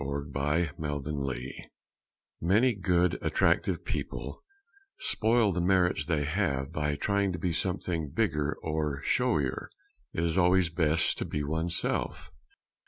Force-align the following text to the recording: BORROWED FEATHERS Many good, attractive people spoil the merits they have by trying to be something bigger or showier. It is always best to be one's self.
BORROWED 0.03 0.33
FEATHERS 0.73 1.51
Many 2.41 2.73
good, 2.73 3.19
attractive 3.21 3.85
people 3.85 4.41
spoil 4.97 5.51
the 5.51 5.61
merits 5.61 6.07
they 6.07 6.23
have 6.23 6.71
by 6.71 6.95
trying 6.95 7.31
to 7.33 7.37
be 7.37 7.53
something 7.53 8.09
bigger 8.09 8.57
or 8.63 9.03
showier. 9.03 9.69
It 10.11 10.23
is 10.23 10.39
always 10.39 10.69
best 10.69 11.19
to 11.19 11.25
be 11.25 11.43
one's 11.43 11.77
self. 11.77 12.31